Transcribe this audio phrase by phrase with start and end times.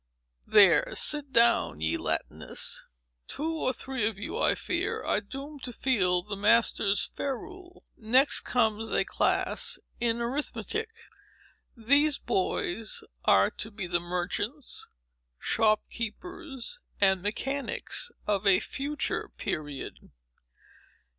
[0.47, 2.85] There, sit down, ye Latinists.
[3.27, 7.85] Two or three of you, I fear, are doomed to feel the master's ferule.
[7.95, 10.89] Next comes a class in Arithmetic.
[11.77, 14.87] These boys are to be the merchants,
[15.37, 20.09] shop keepers, and mechanics, of a future period.